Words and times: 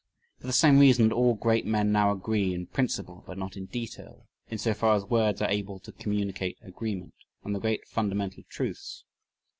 For 0.39 0.47
the 0.47 0.51
same 0.53 0.79
reason 0.79 1.09
that 1.09 1.13
all 1.13 1.35
great 1.35 1.63
men 1.63 1.91
now 1.91 2.11
agree, 2.11 2.55
in 2.55 2.65
principle 2.65 3.23
but 3.27 3.37
not 3.37 3.55
in 3.55 3.67
detail, 3.67 4.25
in 4.49 4.57
so 4.57 4.73
far 4.73 4.95
as 4.95 5.05
words 5.05 5.43
are 5.43 5.51
able 5.51 5.77
to 5.79 5.91
communicate 5.91 6.57
agreement, 6.63 7.13
on 7.43 7.53
the 7.53 7.59
great 7.59 7.87
fundamental 7.87 8.41
truths. 8.49 9.03